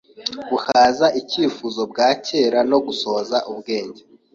buhaza 0.49 1.07
icyifuzo 1.19 1.81
bwa 1.91 2.09
kera 2.25 2.59
no 2.71 2.77
gusohoza 2.85 3.37
ubwenge. 3.51 4.01